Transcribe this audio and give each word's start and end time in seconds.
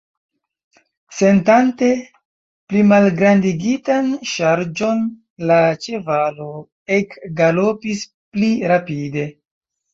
Sentante 1.17 1.89
plimalgrandigitan 2.71 4.09
ŝarĝon, 4.31 5.05
la 5.53 5.61
ĉevalo 5.87 6.51
ekgalopis 6.99 8.05
pli 8.17 8.53
rapide. 8.77 9.31